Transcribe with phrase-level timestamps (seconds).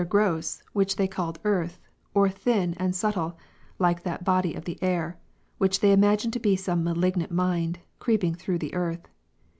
[0.09, 3.37] gross, which they called earth % or thin and subtile,
[3.77, 5.15] (like the ■—'■—'— body of the air,)
[5.59, 9.07] which they imagine to be some malignant mind, creeping through that earth.